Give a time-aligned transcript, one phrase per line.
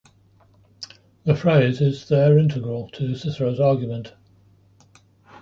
[1.25, 4.13] The phrase is there integral to Cicero's argument.